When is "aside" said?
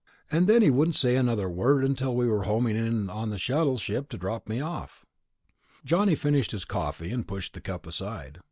7.85-8.39